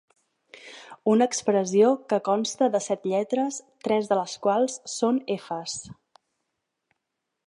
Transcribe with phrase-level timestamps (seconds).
[1.11, 3.59] Una expressió que consta de set lletres,
[3.89, 5.77] tres de les quals són efes».